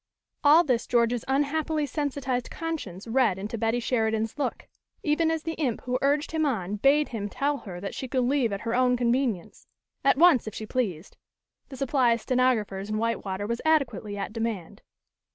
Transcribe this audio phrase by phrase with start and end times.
[0.43, 4.67] All this George's unhappily sensitized conscience read into Betty Sheridan's look,
[5.03, 8.23] even as the imp who urged him on bade him tell her that she could
[8.23, 9.67] leave at her own convenience;
[10.03, 11.17] at once, if she pleased;
[11.69, 14.81] the supply of stenographers in Whitewater was adequately at demand.